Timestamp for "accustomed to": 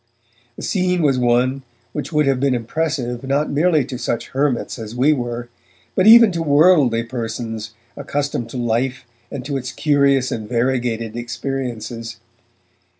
7.95-8.57